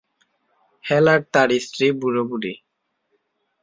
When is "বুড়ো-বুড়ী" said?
1.99-2.53